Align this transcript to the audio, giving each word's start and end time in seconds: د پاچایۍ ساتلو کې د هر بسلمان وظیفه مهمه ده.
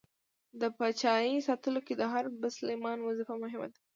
د 0.61 0.63
پاچایۍ 0.77 1.35
ساتلو 1.47 1.79
کې 1.87 1.93
د 1.97 2.03
هر 2.13 2.25
بسلمان 2.43 2.97
وظیفه 3.07 3.33
مهمه 3.43 3.67
ده. 3.71 3.79